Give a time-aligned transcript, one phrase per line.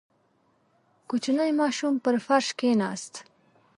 [1.09, 3.13] •کوچنی ماشوم پر فرش کښېناست.